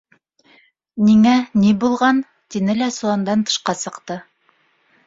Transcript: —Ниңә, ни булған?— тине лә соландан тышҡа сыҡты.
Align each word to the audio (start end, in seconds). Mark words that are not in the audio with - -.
—Ниңә, 1.09 1.33
ни 1.65 1.75
булған?— 1.85 2.23
тине 2.57 2.79
лә 2.81 2.89
соландан 2.99 3.47
тышҡа 3.51 3.79
сыҡты. 3.87 4.19